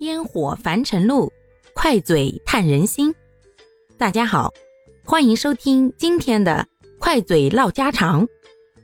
[0.00, 1.32] 烟火凡尘路，
[1.72, 3.14] 快嘴探人心。
[3.96, 4.52] 大家好，
[5.04, 6.66] 欢迎收听今天的
[6.98, 8.26] 快嘴唠家常，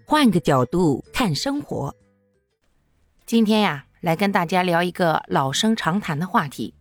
[0.07, 1.95] 换个角度看生活。
[3.27, 6.73] 今天呀，来跟大家聊一个老生常谈的话题，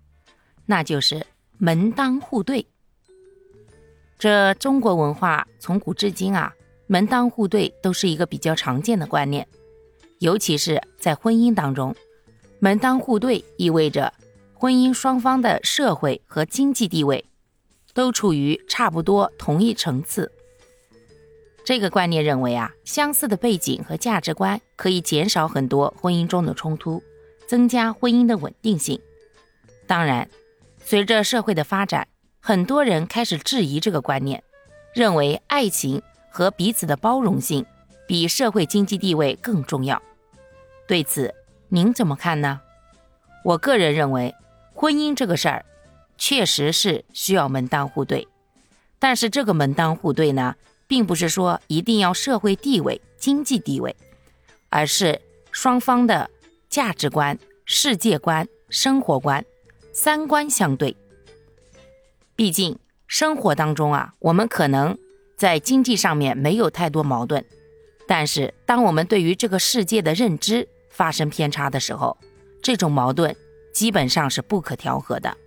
[0.67, 1.25] 那就是
[1.57, 2.65] 门当户对。
[4.19, 6.53] 这中国文化从古至今啊，
[6.85, 9.47] 门当户对都是一个比较常见的观念，
[10.19, 11.95] 尤其是在婚姻当中。
[12.59, 14.13] 门当户对意味着
[14.53, 17.25] 婚姻双方的社会和经济地位
[17.93, 20.31] 都处于差不多同一层次。
[21.63, 27.01] 这个观念认为啊，相似的背景和价值观可以减少很多婚姻中的冲突，
[27.47, 28.99] 增加婚姻的稳定性。
[29.85, 30.27] 当然，
[30.83, 32.07] 随着社会的发展，
[32.39, 34.43] 很多人开始质疑这个观念，
[34.93, 36.01] 认为爱情
[36.31, 37.65] 和彼此的包容性
[38.07, 40.01] 比社会经济地位更重要。
[40.87, 41.33] 对此，
[41.71, 42.61] 您怎么看呢？
[43.45, 44.33] 我个人认为，
[44.73, 45.65] 婚姻这个事儿，
[46.17, 48.27] 确实是需要门当户对。
[48.97, 50.55] 但是这个门当户对呢，
[50.87, 53.95] 并不是说一定要社会地位、经济地位，
[54.69, 55.21] 而是
[55.51, 56.29] 双方的
[56.69, 59.45] 价值观、世界观、生活观、
[59.93, 60.97] 三观相对。
[62.35, 64.97] 毕竟生活当中啊，我们可能
[65.37, 67.45] 在经济上面没有太多矛盾，
[68.07, 70.67] 但是当我们对于这个世界的认知，
[70.99, 72.17] 发生偏差的时候，
[72.61, 73.33] 这种矛盾
[73.73, 75.37] 基本上是不可调和的。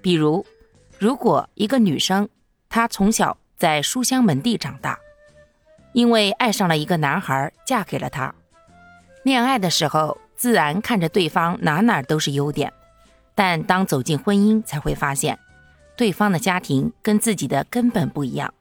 [0.00, 0.46] 比如，
[0.96, 2.28] 如果一个女生
[2.68, 4.96] 她从小在书香门第长大，
[5.92, 8.32] 因为爱上了一个男孩，嫁给了他，
[9.24, 12.72] 恋爱的时候自然看着对方哪哪都是优点，
[13.34, 15.36] 但当走进婚姻，才会发现
[15.96, 18.54] 对方的家庭跟自己的根本不一样。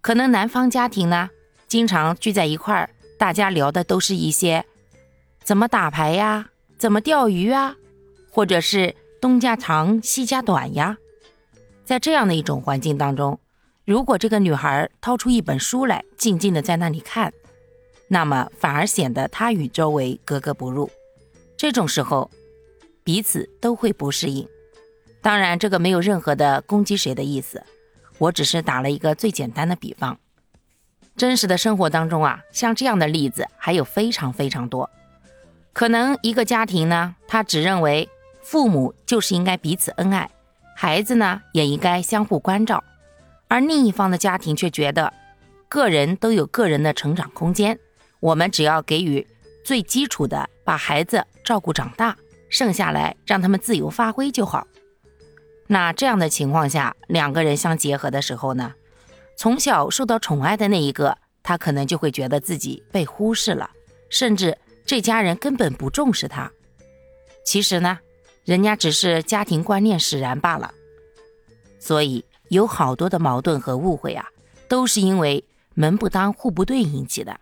[0.00, 1.28] 可能男方家庭呢，
[1.66, 4.64] 经常聚在一块儿，大家聊的都是一些。
[5.42, 6.50] 怎么打牌呀？
[6.78, 7.76] 怎么钓鱼啊？
[8.30, 10.96] 或者是东家长西家短呀？
[11.84, 13.40] 在这样的一种环境当中，
[13.84, 17.32] 如果这个女孩掏出一本书来，静静的在那里看，
[18.08, 20.88] 那么反而显得她与周围格格不入。
[21.56, 22.30] 这种时候，
[23.02, 24.48] 彼此都会不适应。
[25.20, 27.62] 当然，这个没有任何的攻击谁的意思，
[28.18, 30.18] 我只是打了一个最简单的比方。
[31.16, 34.88] 真实的生活当中啊，像这样的例子还有非常非常多。
[35.80, 38.06] 可能一个家庭呢，他只认为
[38.42, 40.30] 父母就是应该彼此恩爱，
[40.76, 42.84] 孩子呢也应该相互关照，
[43.48, 45.10] 而另一方的家庭却觉得
[45.70, 47.78] 个人都有个人的成长空间，
[48.20, 49.26] 我们只要给予
[49.64, 52.14] 最基础的，把孩子照顾长大，
[52.50, 54.66] 剩下来让他们自由发挥就好。
[55.66, 58.74] 那这样的情况下，两个人相结合的时候呢，
[59.34, 63.70] 从小受到宠爱的那一个，他可能就会觉得自己被忽视了，
[64.10, 64.58] 甚至。
[64.90, 66.50] 这家人根本不重视他，
[67.44, 68.00] 其实呢，
[68.44, 70.74] 人家只是家庭观念使然罢了。
[71.78, 74.26] 所以有好多的矛盾和误会啊，
[74.66, 77.38] 都是因为门不当户不对引起的。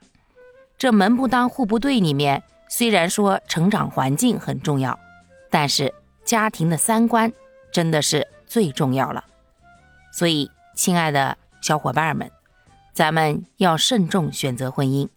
[0.77, 5.01] 这门不当户不对里面，虽然说成长环境很重要，
[5.49, 5.95] 但是
[6.27, 7.33] 家庭的三观
[7.73, 9.25] 真的是最重要了。
[10.13, 12.31] 所以，亲爱的小伙伴们，
[12.93, 15.09] 咱们要慎重选择婚姻，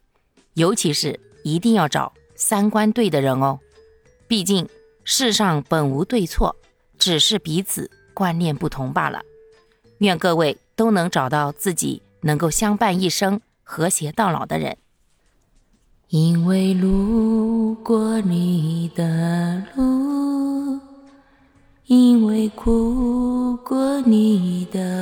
[0.53, 2.13] 尤其是一定要找。
[2.41, 3.59] 三观对的人哦，
[4.28, 4.68] 毕竟
[5.03, 6.56] 世上本无对错，
[6.97, 9.22] 只是彼此观念不同罢了。
[10.00, 14.75] 愿各位都能找到自己能够相伴一生、和谐到老的人。
[16.07, 20.80] 因为路过你的路，
[21.85, 25.00] 因为苦过你的。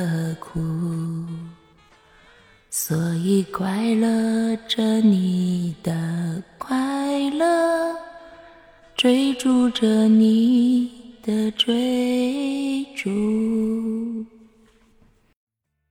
[2.90, 6.76] 所以快乐着你的快
[7.30, 7.94] 乐，
[8.96, 10.90] 追逐着你
[11.22, 14.26] 的追逐。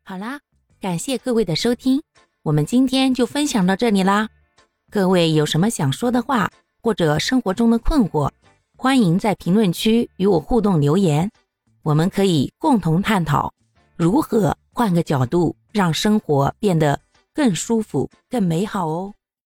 [0.03, 0.41] 好啦，
[0.81, 2.01] 感谢各位的收听，
[2.43, 4.27] 我们今天就分享到这里啦。
[4.91, 6.51] 各位有什么想说的话，
[6.81, 8.29] 或者生活中的困惑，
[8.75, 11.31] 欢迎在评论区与我互动留言，
[11.81, 13.53] 我们可以共同探讨
[13.95, 15.59] 如何换个角度。
[15.71, 16.99] 让生活变得
[17.33, 19.13] 更舒服、更美好哦。